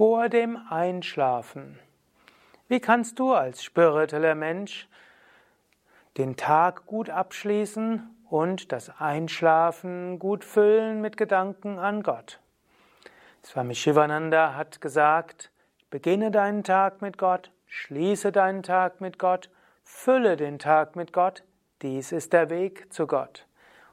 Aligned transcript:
Vor 0.00 0.30
dem 0.30 0.56
Einschlafen. 0.70 1.78
Wie 2.68 2.80
kannst 2.80 3.18
du 3.18 3.34
als 3.34 3.62
spiritueller 3.62 4.34
Mensch 4.34 4.88
den 6.16 6.36
Tag 6.36 6.86
gut 6.86 7.10
abschließen 7.10 8.08
und 8.30 8.72
das 8.72 8.98
Einschlafen 8.98 10.18
gut 10.18 10.42
füllen 10.42 11.02
mit 11.02 11.18
Gedanken 11.18 11.78
an 11.78 12.02
Gott? 12.02 12.40
Swami 13.44 13.74
Shivananda 13.74 14.54
hat 14.54 14.80
gesagt, 14.80 15.50
beginne 15.90 16.30
deinen 16.30 16.64
Tag 16.64 17.02
mit 17.02 17.18
Gott, 17.18 17.50
schließe 17.66 18.32
deinen 18.32 18.62
Tag 18.62 19.02
mit 19.02 19.18
Gott, 19.18 19.50
fülle 19.84 20.38
den 20.38 20.58
Tag 20.58 20.96
mit 20.96 21.12
Gott, 21.12 21.44
dies 21.82 22.10
ist 22.10 22.32
der 22.32 22.48
Weg 22.48 22.90
zu 22.90 23.06
Gott. 23.06 23.46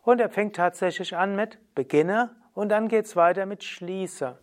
Und 0.03 0.21
er 0.21 0.29
fängt 0.29 0.55
tatsächlich 0.55 1.17
an 1.17 1.35
mit 1.35 1.57
beginne 1.75 2.33
und 2.53 2.69
dann 2.69 2.87
geht 2.87 3.07
es 3.07 3.17
weiter 3.17 3.45
mit 3.45 3.65
schließe. 3.65 4.37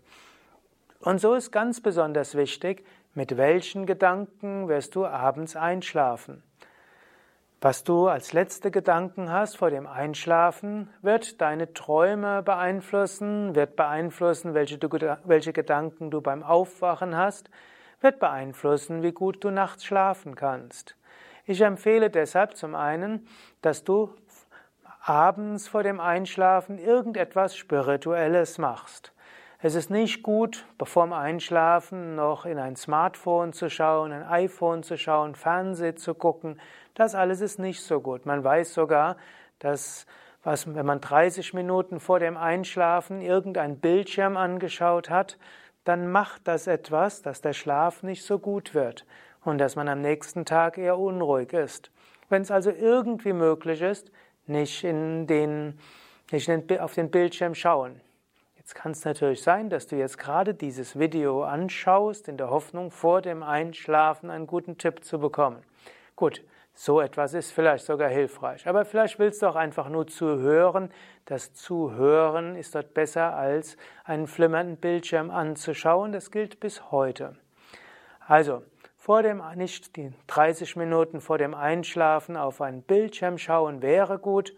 Und 1.04 1.20
so 1.20 1.34
ist 1.34 1.50
ganz 1.52 1.82
besonders 1.82 2.34
wichtig, 2.34 2.82
mit 3.12 3.36
welchen 3.36 3.84
Gedanken 3.84 4.68
wirst 4.68 4.94
du 4.94 5.04
abends 5.04 5.54
einschlafen. 5.54 6.42
Was 7.60 7.84
du 7.84 8.08
als 8.08 8.32
letzte 8.32 8.70
Gedanken 8.70 9.30
hast 9.30 9.58
vor 9.58 9.68
dem 9.68 9.86
Einschlafen, 9.86 10.88
wird 11.02 11.42
deine 11.42 11.74
Träume 11.74 12.42
beeinflussen, 12.42 13.54
wird 13.54 13.76
beeinflussen, 13.76 14.54
welche, 14.54 14.78
du, 14.78 14.88
welche 15.24 15.52
Gedanken 15.52 16.10
du 16.10 16.22
beim 16.22 16.42
Aufwachen 16.42 17.14
hast, 17.14 17.50
wird 18.00 18.18
beeinflussen, 18.18 19.02
wie 19.02 19.12
gut 19.12 19.44
du 19.44 19.50
nachts 19.50 19.84
schlafen 19.84 20.34
kannst. 20.34 20.96
Ich 21.44 21.60
empfehle 21.60 22.08
deshalb 22.08 22.56
zum 22.56 22.74
einen, 22.74 23.28
dass 23.60 23.84
du 23.84 24.10
abends 25.02 25.68
vor 25.68 25.82
dem 25.82 26.00
Einschlafen 26.00 26.78
irgendetwas 26.78 27.56
Spirituelles 27.58 28.56
machst. 28.56 29.14
Es 29.66 29.74
ist 29.74 29.88
nicht 29.88 30.22
gut, 30.22 30.66
bevor 30.76 31.06
dem 31.06 31.14
Einschlafen 31.14 32.16
noch 32.16 32.44
in 32.44 32.58
ein 32.58 32.76
Smartphone 32.76 33.54
zu 33.54 33.70
schauen, 33.70 34.12
ein 34.12 34.22
iPhone 34.22 34.82
zu 34.82 34.98
schauen, 34.98 35.34
Fernsehen 35.34 35.96
zu 35.96 36.12
gucken. 36.12 36.60
Das 36.92 37.14
alles 37.14 37.40
ist 37.40 37.58
nicht 37.58 37.80
so 37.80 38.02
gut. 38.02 38.26
Man 38.26 38.44
weiß 38.44 38.74
sogar, 38.74 39.16
dass 39.60 40.04
was, 40.42 40.74
wenn 40.74 40.84
man 40.84 41.00
30 41.00 41.54
Minuten 41.54 41.98
vor 41.98 42.18
dem 42.18 42.36
Einschlafen 42.36 43.22
irgendein 43.22 43.78
Bildschirm 43.78 44.36
angeschaut 44.36 45.08
hat, 45.08 45.38
dann 45.84 46.12
macht 46.12 46.46
das 46.46 46.66
etwas, 46.66 47.22
dass 47.22 47.40
der 47.40 47.54
Schlaf 47.54 48.02
nicht 48.02 48.22
so 48.22 48.38
gut 48.38 48.74
wird 48.74 49.06
und 49.46 49.56
dass 49.56 49.76
man 49.76 49.88
am 49.88 50.02
nächsten 50.02 50.44
Tag 50.44 50.76
eher 50.76 50.98
unruhig 50.98 51.54
ist. 51.54 51.90
Wenn 52.28 52.42
es 52.42 52.50
also 52.50 52.70
irgendwie 52.70 53.32
möglich 53.32 53.80
ist, 53.80 54.12
nicht, 54.46 54.84
in 54.84 55.26
den, 55.26 55.78
nicht 56.30 56.50
auf 56.80 56.92
den 56.92 57.10
Bildschirm 57.10 57.54
schauen. 57.54 58.02
Jetzt 58.64 58.76
kann 58.76 58.92
es 58.92 59.04
natürlich 59.04 59.42
sein, 59.42 59.68
dass 59.68 59.88
du 59.88 59.96
jetzt 59.96 60.16
gerade 60.16 60.54
dieses 60.54 60.98
Video 60.98 61.44
anschaust, 61.44 62.28
in 62.28 62.38
der 62.38 62.48
Hoffnung, 62.48 62.90
vor 62.90 63.20
dem 63.20 63.42
Einschlafen 63.42 64.30
einen 64.30 64.46
guten 64.46 64.78
Tipp 64.78 65.04
zu 65.04 65.18
bekommen. 65.18 65.62
Gut, 66.16 66.42
so 66.72 66.98
etwas 67.02 67.34
ist 67.34 67.50
vielleicht 67.50 67.84
sogar 67.84 68.08
hilfreich. 68.08 68.66
Aber 68.66 68.86
vielleicht 68.86 69.18
willst 69.18 69.42
du 69.42 69.48
auch 69.48 69.54
einfach 69.54 69.90
nur 69.90 70.06
zuhören. 70.06 70.90
Das 71.26 71.52
Zuhören 71.52 72.56
ist 72.56 72.74
dort 72.74 72.94
besser, 72.94 73.36
als 73.36 73.76
einen 74.04 74.26
flimmernden 74.26 74.78
Bildschirm 74.78 75.30
anzuschauen. 75.30 76.12
Das 76.12 76.30
gilt 76.30 76.58
bis 76.58 76.90
heute. 76.90 77.36
Also, 78.26 78.62
vor 78.96 79.22
dem, 79.22 79.42
nicht 79.56 79.94
die 79.96 80.10
30 80.28 80.76
Minuten 80.76 81.20
vor 81.20 81.36
dem 81.36 81.52
Einschlafen 81.52 82.38
auf 82.38 82.62
einen 82.62 82.80
Bildschirm 82.80 83.36
schauen 83.36 83.82
wäre 83.82 84.18
gut. 84.18 84.54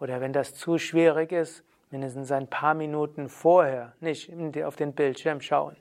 Oder 0.00 0.22
wenn 0.22 0.32
das 0.32 0.54
zu 0.54 0.78
schwierig 0.78 1.30
ist, 1.30 1.62
mindestens 1.90 2.32
ein 2.32 2.48
paar 2.48 2.74
Minuten 2.74 3.28
vorher 3.28 3.92
nicht 4.00 4.32
auf 4.64 4.76
den 4.76 4.92
Bildschirm 4.92 5.40
schauen. 5.40 5.76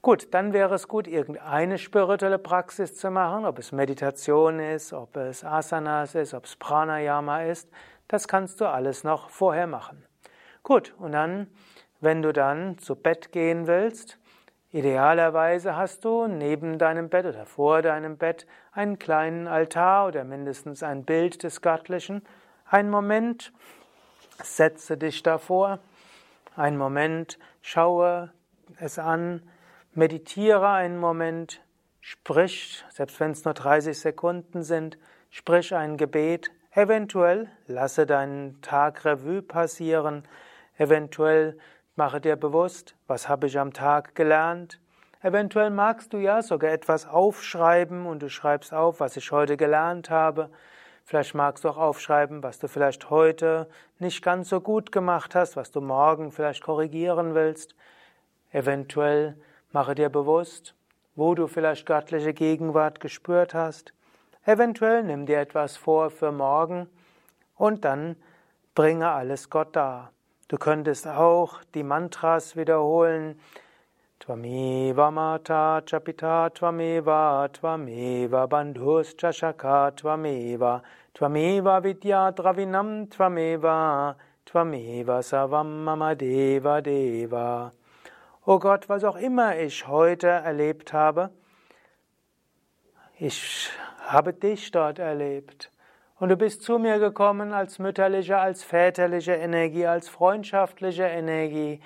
Gut, 0.00 0.34
dann 0.34 0.52
wäre 0.52 0.74
es 0.74 0.88
gut, 0.88 1.06
irgendeine 1.06 1.78
spirituelle 1.78 2.38
Praxis 2.38 2.96
zu 2.96 3.10
machen, 3.12 3.44
ob 3.44 3.60
es 3.60 3.70
Meditation 3.70 4.58
ist, 4.58 4.92
ob 4.92 5.16
es 5.16 5.44
Asanas 5.44 6.16
ist, 6.16 6.34
ob 6.34 6.46
es 6.46 6.56
Pranayama 6.56 7.44
ist. 7.44 7.70
Das 8.08 8.26
kannst 8.26 8.60
du 8.60 8.66
alles 8.66 9.04
noch 9.04 9.30
vorher 9.30 9.68
machen. 9.68 10.04
Gut, 10.64 10.92
und 10.98 11.12
dann, 11.12 11.46
wenn 12.00 12.20
du 12.20 12.32
dann 12.32 12.78
zu 12.78 12.96
Bett 12.96 13.30
gehen 13.30 13.68
willst, 13.68 14.18
idealerweise 14.72 15.76
hast 15.76 16.04
du 16.04 16.26
neben 16.26 16.78
deinem 16.78 17.08
Bett 17.08 17.26
oder 17.26 17.46
vor 17.46 17.80
deinem 17.80 18.16
Bett 18.16 18.46
einen 18.72 18.98
kleinen 18.98 19.46
Altar 19.46 20.08
oder 20.08 20.24
mindestens 20.24 20.82
ein 20.82 21.04
Bild 21.04 21.44
des 21.44 21.62
Göttlichen, 21.62 22.22
einen 22.64 22.90
Moment, 22.90 23.52
Setze 24.44 24.96
dich 24.96 25.22
davor, 25.22 25.78
einen 26.56 26.76
Moment, 26.76 27.38
schaue 27.60 28.32
es 28.78 28.98
an, 28.98 29.42
meditiere 29.94 30.68
einen 30.68 30.98
Moment, 30.98 31.60
sprich, 32.00 32.84
selbst 32.90 33.20
wenn 33.20 33.30
es 33.30 33.44
nur 33.44 33.54
30 33.54 33.98
Sekunden 33.98 34.62
sind, 34.62 34.98
sprich 35.30 35.74
ein 35.74 35.96
Gebet, 35.96 36.50
eventuell 36.72 37.50
lasse 37.66 38.06
deinen 38.06 38.60
Tag 38.62 39.04
Revue 39.04 39.42
passieren, 39.42 40.26
eventuell 40.76 41.58
mache 41.96 42.20
dir 42.20 42.36
bewusst, 42.36 42.96
was 43.06 43.28
habe 43.28 43.46
ich 43.46 43.58
am 43.58 43.72
Tag 43.72 44.14
gelernt, 44.14 44.80
eventuell 45.22 45.70
magst 45.70 46.12
du 46.12 46.18
ja 46.18 46.42
sogar 46.42 46.72
etwas 46.72 47.06
aufschreiben 47.06 48.06
und 48.06 48.22
du 48.22 48.28
schreibst 48.28 48.72
auf, 48.72 49.00
was 49.00 49.16
ich 49.16 49.30
heute 49.30 49.56
gelernt 49.56 50.10
habe, 50.10 50.50
Vielleicht 51.12 51.34
magst 51.34 51.64
du 51.64 51.68
auch 51.68 51.76
aufschreiben, 51.76 52.42
was 52.42 52.58
du 52.58 52.68
vielleicht 52.68 53.10
heute 53.10 53.68
nicht 53.98 54.24
ganz 54.24 54.48
so 54.48 54.62
gut 54.62 54.92
gemacht 54.92 55.34
hast, 55.34 55.56
was 55.56 55.70
du 55.70 55.82
morgen 55.82 56.32
vielleicht 56.32 56.62
korrigieren 56.62 57.34
willst. 57.34 57.74
Eventuell 58.50 59.36
mache 59.72 59.94
dir 59.94 60.08
bewusst, 60.08 60.74
wo 61.14 61.34
du 61.34 61.48
vielleicht 61.48 61.84
göttliche 61.84 62.32
Gegenwart 62.32 62.98
gespürt 63.00 63.52
hast. 63.52 63.92
Eventuell 64.46 65.02
nimm 65.02 65.26
dir 65.26 65.38
etwas 65.38 65.76
vor 65.76 66.08
für 66.08 66.32
morgen 66.32 66.88
und 67.56 67.84
dann 67.84 68.16
bringe 68.74 69.10
alles 69.10 69.50
Gott 69.50 69.76
dar. 69.76 70.12
Du 70.48 70.56
könntest 70.56 71.06
auch 71.06 71.62
die 71.74 71.82
Mantras 71.82 72.56
wiederholen, 72.56 73.38
Tvameva 74.22 75.12
Mata 75.12 75.82
Chapita 75.84 76.48
Tvameva 76.54 77.48
Tvameva 77.48 78.48
Bandhus 78.48 79.16
Chashaka 79.16 79.90
Tvameva 79.96 80.80
Tvameva 81.12 81.82
Vidya 81.82 82.30
Dravinam 82.32 83.08
Tvameva 83.08 84.14
Tvameva 84.46 85.18
Savam 85.24 85.82
Mama 85.82 86.14
Deva 86.14 86.80
Deva 86.80 87.72
O 88.46 88.60
Gott, 88.60 88.88
was 88.88 89.02
auch 89.02 89.16
immer 89.16 89.58
ich 89.58 89.88
heute 89.88 90.28
erlebt 90.28 90.92
habe, 90.92 91.30
ich 93.18 93.70
habe 94.06 94.32
dich 94.34 94.70
dort 94.70 95.00
erlebt. 95.00 95.72
Und 96.20 96.28
du 96.28 96.36
bist 96.36 96.62
zu 96.62 96.78
mir 96.78 97.00
gekommen 97.00 97.52
als 97.52 97.80
mütterliche, 97.80 98.38
als 98.38 98.62
väterliche 98.62 99.34
Energie, 99.34 99.86
als 99.86 100.08
freundschaftliche 100.08 101.04
Energie, 101.04 101.80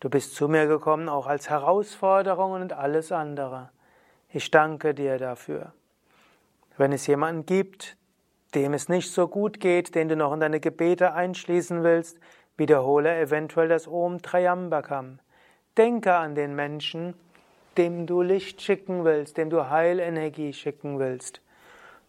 Du 0.00 0.08
bist 0.08 0.34
zu 0.34 0.48
mir 0.48 0.66
gekommen 0.66 1.10
auch 1.10 1.26
als 1.26 1.50
Herausforderung 1.50 2.52
und 2.52 2.72
alles 2.72 3.12
andere. 3.12 3.68
Ich 4.32 4.50
danke 4.50 4.94
dir 4.94 5.18
dafür. 5.18 5.72
Wenn 6.78 6.92
es 6.92 7.06
jemanden 7.06 7.44
gibt, 7.44 7.98
dem 8.54 8.72
es 8.72 8.88
nicht 8.88 9.12
so 9.12 9.28
gut 9.28 9.60
geht, 9.60 9.94
den 9.94 10.08
du 10.08 10.16
noch 10.16 10.32
in 10.32 10.40
deine 10.40 10.58
Gebete 10.58 11.12
einschließen 11.12 11.82
willst, 11.82 12.18
wiederhole 12.56 13.18
eventuell 13.18 13.68
das 13.68 13.86
Om 13.86 14.22
Trayambakam. 14.22 15.18
Denke 15.76 16.14
an 16.14 16.34
den 16.34 16.54
Menschen, 16.54 17.14
dem 17.76 18.06
du 18.06 18.22
Licht 18.22 18.62
schicken 18.62 19.04
willst, 19.04 19.36
dem 19.36 19.50
du 19.50 19.68
Heilenergie 19.68 20.54
schicken 20.54 20.98
willst. 20.98 21.42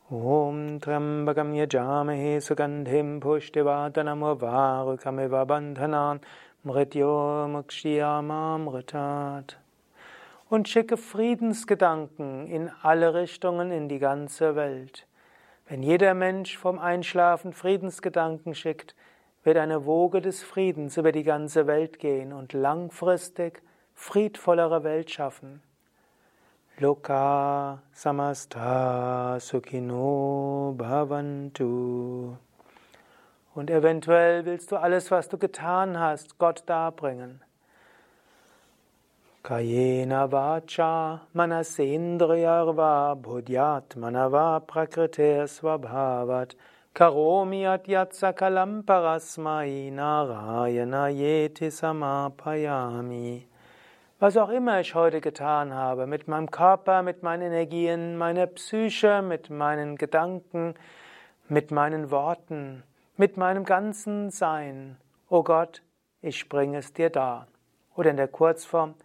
Om 0.10 0.80
Trambakam 0.82 1.54
Yajamahe 1.54 2.42
Sugandhim 2.42 3.20
Pushtivatanam 3.20 4.22
Varukamiva 4.42 5.46
Bandhanan 5.46 6.20
Mrityomukshiyamamritat. 6.64 9.60
Und 10.50 10.70
schicke 10.70 10.98
Friedensgedanken 10.98 12.48
in 12.48 12.72
alle 12.82 13.14
Richtungen 13.14 13.72
in 13.72 13.90
die 13.90 14.00
ganze 14.00 14.56
Welt. 14.56 15.08
Wenn 15.68 15.84
jeder 15.84 16.14
Mensch 16.14 16.58
vom 16.58 16.80
Einschlafen 16.80 17.54
Friedensgedanken 17.54 18.54
schickt, 18.54 18.96
wird 19.44 19.58
eine 19.58 19.86
Woge 19.86 20.22
des 20.22 20.44
Friedens 20.44 20.98
über 20.98 21.12
die 21.12 21.24
ganze 21.24 21.66
Welt 21.66 22.00
gehen 22.00 22.34
und 22.34 22.54
langfristig 22.54 23.64
friedvollere 23.96 24.84
Welt 24.84 25.10
schaffen. 25.10 25.62
Loka 26.78 27.82
samasta 27.94 29.40
sukhino 29.40 30.74
bhavantu. 30.78 32.36
Und 33.54 33.70
eventuell 33.70 34.46
willst 34.46 34.72
du 34.72 34.78
alles, 34.78 35.12
was 35.12 35.28
du 35.28 35.38
getan 35.38 36.00
hast, 36.00 36.38
Gott 36.38 36.64
darbringen. 36.68 37.42
Kayena 39.44 40.32
vacha 40.32 41.22
manasendriyarva 41.34 43.16
budhyat 43.16 43.98
manava 43.98 44.60
prakriter 44.60 45.48
svabhavat 45.48 46.56
karomi 46.94 47.66
atyatsa 47.66 48.34
kalamparas 48.34 49.40
narayana 49.40 51.10
yeti 51.10 51.72
samapayami. 51.72 53.48
Was 54.20 54.38
auch 54.38 54.50
immer 54.50 54.80
ich 54.80 54.94
heute 54.94 55.20
getan 55.20 55.74
habe, 55.74 56.06
mit 56.06 56.28
meinem 56.28 56.52
Körper, 56.52 57.02
mit 57.02 57.24
meinen 57.24 57.52
Energien, 57.52 58.18
meiner 58.18 58.46
Psyche, 58.46 59.24
mit 59.24 59.50
meinen 59.50 59.96
Gedanken, 59.96 60.76
mit 61.50 61.72
meinen 61.72 62.12
Worten, 62.12 62.84
mit 63.22 63.38
meinem 63.38 63.66
ganzen 63.66 64.32
Sein. 64.32 64.98
O 65.30 65.38
oh 65.38 65.44
Gott, 65.44 65.84
ich 66.24 66.50
bringe 66.50 66.80
es 66.80 66.92
dir 66.92 67.12
dar. 67.12 67.46
Oder 67.96 68.10
in 68.10 68.18
der 68.18 68.28
Kurzform, 68.28 68.96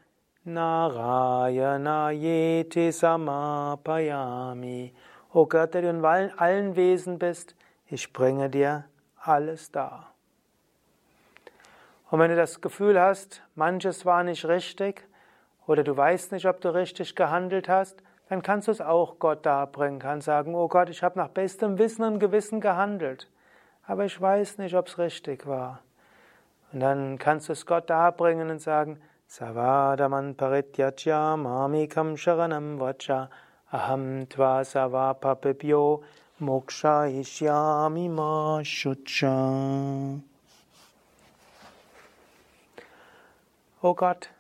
Narayana 0.42 2.12
Yeti 2.12 2.92
Samapayami. 2.92 4.94
O 5.34 5.40
oh 5.40 5.46
Gott, 5.46 5.74
der 5.74 5.82
du 5.82 5.90
in 5.90 6.02
allen 6.02 6.76
Wesen 6.76 7.18
bist, 7.18 7.54
ich 7.88 8.14
bringe 8.14 8.48
dir 8.48 8.86
alles 9.20 9.70
dar. 9.70 10.14
Und 12.08 12.18
wenn 12.18 12.30
du 12.30 12.36
das 12.36 12.62
Gefühl 12.62 12.98
hast, 12.98 13.42
manches 13.54 14.06
war 14.06 14.24
nicht 14.24 14.46
richtig 14.46 15.06
oder 15.66 15.84
du 15.84 15.94
weißt 15.94 16.32
nicht, 16.32 16.46
ob 16.46 16.62
du 16.62 16.74
richtig 16.74 17.16
gehandelt 17.16 17.68
hast, 17.68 18.02
dann 18.30 18.42
kannst 18.42 18.68
du 18.68 18.72
es 18.72 18.80
auch 18.80 19.18
Gott 19.18 19.44
darbringen, 19.44 19.98
kannst 19.98 20.24
sagen, 20.24 20.54
oh 20.54 20.68
Gott, 20.68 20.88
ich 20.88 21.02
habe 21.02 21.18
nach 21.18 21.28
bestem 21.28 21.76
Wissen 21.76 22.02
und 22.02 22.18
Gewissen 22.18 22.62
gehandelt, 22.62 23.28
aber 23.86 24.04
ich 24.04 24.20
weiß 24.20 24.58
nicht, 24.58 24.74
ob 24.74 24.88
es 24.88 24.98
richtig 24.98 25.46
war. 25.46 25.80
Und 26.72 26.80
dann 26.80 27.18
kannst 27.18 27.48
du 27.48 27.52
es 27.52 27.66
Gott 27.66 27.88
darbringen 27.88 28.50
und 28.50 28.60
sagen, 28.60 29.00
Savadaman 29.28 30.36
Parityajya 30.36 31.36
Mamikam 31.36 32.16
Sharanam 32.16 32.78
Vacha 32.78 33.30
Aham 33.72 34.28
Tva 34.28 34.62
Savapapibyo 34.64 36.02
Moksha 36.40 37.06
Ishyami 37.06 38.08
Ma 38.08 38.60
Shucha. 38.64 40.20
Oh 43.82 43.94
Gott, 43.94 44.30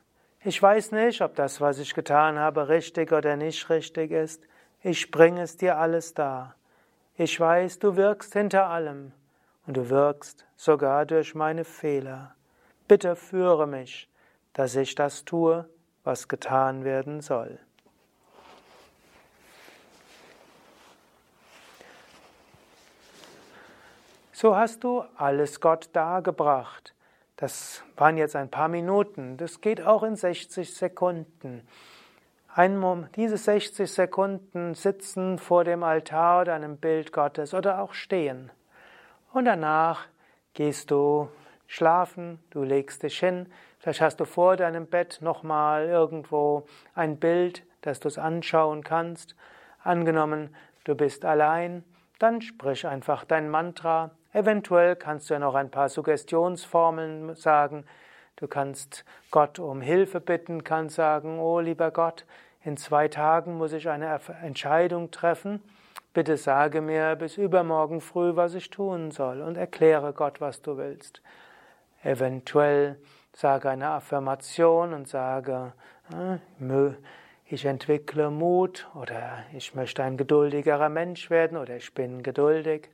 ich 0.44 0.60
weiß 0.60 0.92
nicht, 0.92 1.22
ob 1.22 1.36
das, 1.36 1.60
was 1.60 1.78
ich 1.78 1.94
getan 1.94 2.38
habe, 2.38 2.68
richtig 2.68 3.12
oder 3.12 3.36
nicht 3.36 3.70
richtig 3.70 4.10
ist. 4.10 4.42
Ich 4.82 5.10
bringe 5.10 5.42
es 5.42 5.56
dir 5.56 5.78
alles 5.78 6.14
dar. 6.14 6.54
Ich 7.16 7.38
weiß, 7.38 7.78
du 7.78 7.96
wirkst 7.96 8.32
hinter 8.32 8.66
allem 8.68 9.12
und 9.66 9.76
du 9.76 9.90
wirkst 9.90 10.46
sogar 10.56 11.06
durch 11.06 11.34
meine 11.34 11.64
Fehler. 11.64 12.34
Bitte 12.88 13.16
führe 13.16 13.66
mich, 13.66 14.08
dass 14.52 14.76
ich 14.76 14.94
das 14.94 15.24
tue, 15.24 15.68
was 16.04 16.28
getan 16.28 16.84
werden 16.84 17.20
soll. 17.20 17.58
So 24.32 24.54
hast 24.54 24.84
du 24.84 25.02
alles 25.16 25.60
Gott 25.60 25.88
dargebracht. 25.94 26.94
Das 27.36 27.82
waren 27.96 28.18
jetzt 28.18 28.36
ein 28.36 28.50
paar 28.50 28.68
Minuten. 28.68 29.36
Das 29.38 29.60
geht 29.60 29.80
auch 29.80 30.02
in 30.02 30.14
60 30.14 30.74
Sekunden. 30.74 31.66
Ein, 32.54 33.08
diese 33.16 33.36
60 33.36 33.90
Sekunden 33.90 34.74
sitzen 34.74 35.38
vor 35.38 35.64
dem 35.64 35.82
Altar 35.82 36.42
oder 36.42 36.54
einem 36.54 36.76
Bild 36.76 37.12
Gottes 37.12 37.52
oder 37.52 37.80
auch 37.80 37.94
stehen. 37.94 38.50
Und 39.36 39.44
danach 39.44 40.06
gehst 40.54 40.90
du 40.90 41.28
schlafen, 41.66 42.42
du 42.48 42.62
legst 42.62 43.02
dich 43.02 43.18
hin. 43.18 43.52
Vielleicht 43.78 44.00
hast 44.00 44.18
du 44.18 44.24
vor 44.24 44.56
deinem 44.56 44.86
Bett 44.86 45.18
nochmal 45.20 45.88
irgendwo 45.88 46.64
ein 46.94 47.18
Bild, 47.18 47.62
dass 47.82 48.00
du 48.00 48.08
es 48.08 48.16
anschauen 48.16 48.82
kannst. 48.82 49.36
Angenommen, 49.84 50.56
du 50.84 50.94
bist 50.94 51.26
allein, 51.26 51.84
dann 52.18 52.40
sprich 52.40 52.86
einfach 52.86 53.26
dein 53.26 53.50
Mantra 53.50 54.12
Eventuell 54.32 54.96
kannst 54.96 55.28
du 55.28 55.34
ja 55.34 55.40
noch 55.40 55.54
ein 55.54 55.70
paar 55.70 55.90
Suggestionsformeln 55.90 57.34
sagen. 57.34 57.84
Du 58.36 58.48
kannst 58.48 59.04
Gott 59.30 59.58
um 59.58 59.82
Hilfe 59.82 60.22
bitten, 60.22 60.64
kannst 60.64 60.96
sagen, 60.96 61.40
oh 61.40 61.60
lieber 61.60 61.90
Gott, 61.90 62.24
in 62.64 62.78
zwei 62.78 63.08
Tagen 63.08 63.58
muss 63.58 63.74
ich 63.74 63.90
eine 63.90 64.18
Entscheidung 64.40 65.10
treffen. 65.10 65.60
Bitte 66.16 66.38
sage 66.38 66.80
mir 66.80 67.14
bis 67.14 67.36
übermorgen 67.36 68.00
früh, 68.00 68.36
was 68.36 68.54
ich 68.54 68.70
tun 68.70 69.10
soll 69.10 69.42
und 69.42 69.58
erkläre 69.58 70.14
Gott, 70.14 70.40
was 70.40 70.62
du 70.62 70.78
willst. 70.78 71.20
Eventuell 72.02 72.96
sage 73.34 73.68
eine 73.68 73.88
Affirmation 73.88 74.94
und 74.94 75.06
sage, 75.08 75.74
äh, 76.10 76.90
ich 77.44 77.66
entwickle 77.66 78.30
Mut 78.30 78.88
oder 78.94 79.44
ich 79.52 79.74
möchte 79.74 80.02
ein 80.04 80.16
geduldigerer 80.16 80.88
Mensch 80.88 81.28
werden 81.28 81.58
oder 81.58 81.76
ich 81.76 81.92
bin 81.92 82.22
geduldig. 82.22 82.88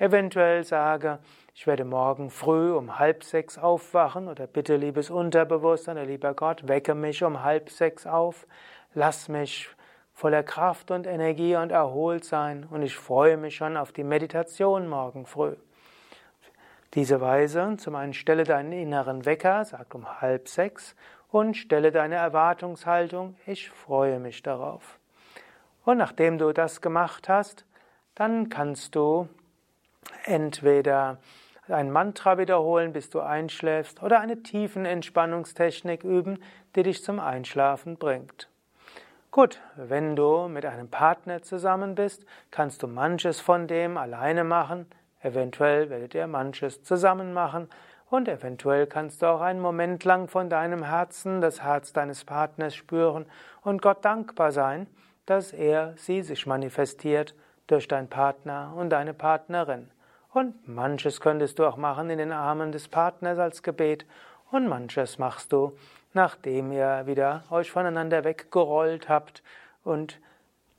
Eventuell 0.00 0.64
sage, 0.64 1.20
ich 1.54 1.68
werde 1.68 1.84
morgen 1.84 2.30
früh 2.30 2.72
um 2.72 2.98
halb 2.98 3.22
sechs 3.22 3.58
aufwachen 3.58 4.26
oder 4.26 4.48
bitte 4.48 4.74
liebes 4.74 5.08
Unterbewusstsein 5.08 6.04
lieber 6.04 6.34
Gott, 6.34 6.66
wecke 6.66 6.96
mich 6.96 7.22
um 7.22 7.44
halb 7.44 7.70
sechs 7.70 8.08
auf, 8.08 8.48
lass 8.92 9.28
mich 9.28 9.70
voller 10.20 10.42
Kraft 10.42 10.90
und 10.90 11.06
Energie 11.06 11.56
und 11.56 11.72
erholt 11.72 12.26
sein 12.26 12.66
und 12.70 12.82
ich 12.82 12.94
freue 12.94 13.38
mich 13.38 13.56
schon 13.56 13.78
auf 13.78 13.90
die 13.90 14.04
Meditation 14.04 14.86
morgen 14.86 15.24
früh. 15.24 15.56
Diese 16.92 17.22
Weise, 17.22 17.76
zum 17.78 17.94
einen 17.94 18.12
stelle 18.12 18.44
deinen 18.44 18.72
inneren 18.72 19.24
Wecker, 19.24 19.64
sag 19.64 19.94
um 19.94 20.20
halb 20.20 20.46
sechs, 20.46 20.94
und 21.30 21.56
stelle 21.56 21.90
deine 21.90 22.16
Erwartungshaltung, 22.16 23.34
ich 23.46 23.70
freue 23.70 24.20
mich 24.20 24.42
darauf. 24.42 24.98
Und 25.86 25.96
nachdem 25.96 26.36
du 26.36 26.52
das 26.52 26.82
gemacht 26.82 27.30
hast, 27.30 27.64
dann 28.14 28.50
kannst 28.50 28.94
du 28.96 29.26
entweder 30.24 31.16
ein 31.66 31.90
Mantra 31.90 32.36
wiederholen, 32.36 32.92
bis 32.92 33.08
du 33.08 33.20
einschläfst, 33.20 34.02
oder 34.02 34.20
eine 34.20 34.42
tiefen 34.42 34.84
Entspannungstechnik 34.84 36.04
üben, 36.04 36.42
die 36.76 36.82
dich 36.82 37.02
zum 37.02 37.20
Einschlafen 37.20 37.96
bringt. 37.96 38.49
Gut, 39.32 39.60
wenn 39.76 40.16
du 40.16 40.48
mit 40.48 40.66
einem 40.66 40.88
Partner 40.88 41.40
zusammen 41.40 41.94
bist, 41.94 42.26
kannst 42.50 42.82
du 42.82 42.88
manches 42.88 43.38
von 43.38 43.68
dem 43.68 43.96
alleine 43.96 44.42
machen, 44.42 44.86
eventuell 45.20 45.88
werdet 45.88 46.16
ihr 46.16 46.26
manches 46.26 46.82
zusammen 46.82 47.32
machen 47.32 47.68
und 48.08 48.26
eventuell 48.26 48.88
kannst 48.88 49.22
du 49.22 49.26
auch 49.26 49.40
einen 49.40 49.60
Moment 49.60 50.02
lang 50.02 50.26
von 50.26 50.50
deinem 50.50 50.82
Herzen 50.82 51.40
das 51.40 51.62
Herz 51.62 51.92
deines 51.92 52.24
Partners 52.24 52.74
spüren 52.74 53.24
und 53.62 53.80
Gott 53.80 54.04
dankbar 54.04 54.50
sein, 54.50 54.88
dass 55.26 55.52
er 55.52 55.94
sie 55.96 56.22
sich 56.22 56.44
manifestiert 56.48 57.36
durch 57.68 57.86
deinen 57.86 58.08
Partner 58.08 58.72
und 58.76 58.90
deine 58.90 59.14
Partnerin. 59.14 59.92
Und 60.32 60.66
manches 60.66 61.20
könntest 61.20 61.60
du 61.60 61.66
auch 61.66 61.76
machen 61.76 62.10
in 62.10 62.18
den 62.18 62.32
Armen 62.32 62.72
des 62.72 62.88
Partners 62.88 63.38
als 63.38 63.62
Gebet 63.62 64.06
und 64.50 64.66
manches 64.66 65.20
machst 65.20 65.52
du, 65.52 65.76
nachdem 66.12 66.72
ihr 66.72 67.06
wieder 67.06 67.44
euch 67.50 67.70
voneinander 67.70 68.24
weggerollt 68.24 69.08
habt 69.08 69.42
und 69.84 70.20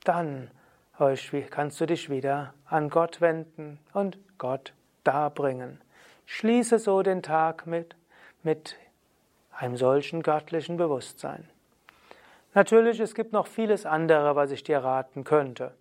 dann 0.04 0.50
euch, 0.98 1.32
kannst 1.50 1.80
du 1.80 1.86
dich 1.86 2.10
wieder 2.10 2.54
an 2.66 2.88
Gott 2.90 3.20
wenden 3.20 3.78
und 3.92 4.18
Gott 4.38 4.72
darbringen. 5.04 5.80
Schließe 6.26 6.78
so 6.78 7.02
den 7.02 7.22
Tag 7.22 7.66
mit, 7.66 7.96
mit 8.42 8.76
einem 9.52 9.76
solchen 9.76 10.22
göttlichen 10.22 10.76
Bewusstsein. 10.76 11.48
Natürlich, 12.54 13.00
es 13.00 13.14
gibt 13.14 13.32
noch 13.32 13.46
vieles 13.46 13.86
andere, 13.86 14.36
was 14.36 14.50
ich 14.50 14.62
dir 14.62 14.78
raten 14.78 15.24
könnte. 15.24 15.72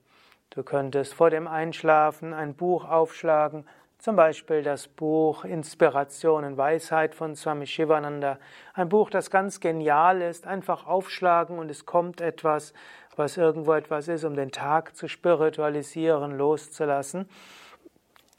Du 0.52 0.64
könntest 0.64 1.14
vor 1.14 1.30
dem 1.30 1.48
Einschlafen 1.48 2.34
ein 2.34 2.54
Buch 2.54 2.86
aufschlagen, 2.86 3.66
zum 4.02 4.16
Beispiel 4.16 4.64
das 4.64 4.88
Buch 4.88 5.46
Inspiration 5.46 6.44
und 6.44 6.58
Weisheit 6.58 7.14
von 7.14 7.36
Swami 7.36 7.68
Shivananda. 7.68 8.40
Ein 8.74 8.90
Buch, 8.90 9.12
das 9.12 9.30
ganz 9.30 9.60
genial 9.60 10.24
ist. 10.24 10.48
Einfach 10.48 10.88
aufschlagen 10.88 11.60
und 11.60 11.70
es 11.70 11.86
kommt 11.86 12.20
etwas, 12.20 12.74
was 13.16 13.38
irgendwo 13.38 13.74
etwas 13.74 14.08
ist, 14.08 14.24
um 14.24 14.36
den 14.36 14.52
Tag 14.52 14.96
zu 14.96 15.08
spiritualisieren, 15.08 16.36
loszulassen. 16.36 17.30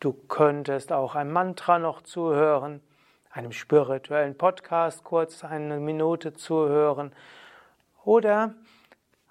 Du 0.01 0.13
könntest 0.13 0.93
auch 0.93 1.15
ein 1.15 1.31
Mantra 1.31 1.79
noch 1.79 2.03
zuhören, 2.03 2.83
einem 3.31 3.53
spirituellen 3.53 4.37
Podcast 4.37 5.05
kurz 5.05 5.45
eine 5.45 5.79
Minute 5.79 6.35
zuhören 6.35 7.13
oder 8.05 8.53